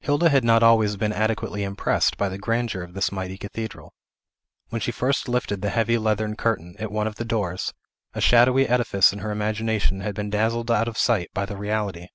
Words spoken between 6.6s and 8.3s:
at one of the doors, a